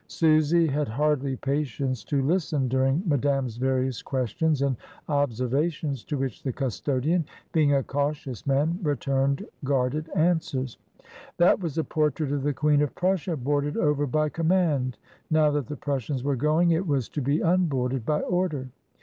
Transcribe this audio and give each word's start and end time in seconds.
Susy 0.07 0.65
had 0.65 0.87
hardly 0.87 1.35
patience 1.35 2.03
to 2.03 2.23
listen 2.23 2.67
during 2.67 3.03
Madame's 3.05 3.57
various 3.57 4.01
questions 4.01 4.63
and 4.63 4.75
observations, 5.07 6.03
to 6.03 6.17
which 6.17 6.41
the 6.41 6.51
custodian, 6.51 7.23
being 7.51 7.75
a 7.75 7.83
cautious 7.83 8.47
man, 8.47 8.79
returned 8.81 9.45
guarded 9.63 10.09
answers. 10.15 10.79
"That 11.37 11.59
was 11.59 11.77
a 11.77 11.83
por 11.83 12.09
trait 12.09 12.31
of 12.31 12.41
the 12.41 12.51
Queen 12.51 12.81
of 12.81 12.95
Prussia, 12.95 13.37
boarded 13.37 13.77
over 13.77 14.07
by 14.07 14.29
com 14.29 14.47
mand; 14.47 14.97
now 15.29 15.51
that 15.51 15.67
the 15.67 15.77
Prussians 15.77 16.23
were 16.23 16.35
going 16.35 16.71
it 16.71 16.87
was 16.87 17.07
to 17.09 17.21
be 17.21 17.37
unboarded, 17.41 18.03
by 18.03 18.21
order." 18.21 18.69